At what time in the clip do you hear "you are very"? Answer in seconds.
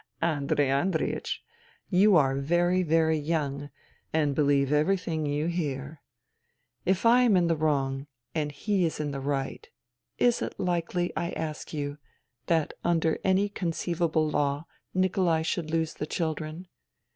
1.91-2.81